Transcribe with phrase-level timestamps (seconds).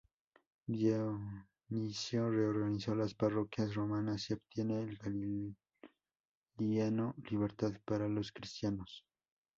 [0.65, 4.95] Dionisio reorganizó las parroquias romanas y obtiene de
[6.57, 9.05] Galieno libertad para los cristianos.